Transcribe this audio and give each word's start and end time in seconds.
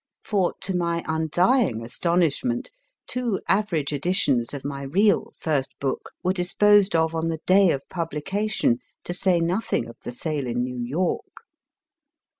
For, 0.23 0.55
to 0.61 0.75
my 0.75 1.03
undying 1.07 1.83
astonishment, 1.85 2.71
two 3.05 3.39
average 3.47 3.93
editions 3.93 4.51
of 4.51 4.65
my 4.65 4.81
real 4.81 5.31
* 5.35 5.37
first 5.39 5.75
book 5.79 6.13
were 6.23 6.33
disposed 6.33 6.95
of 6.95 7.13
on 7.13 7.27
the 7.27 7.37
day 7.45 7.69
of 7.69 7.87
publication, 7.87 8.79
to 9.03 9.13
say 9.13 9.39
nothing 9.39 9.87
of 9.87 9.97
the 10.03 10.11
sale 10.11 10.47
in 10.47 10.63
New 10.63 10.79
York. 10.79 11.43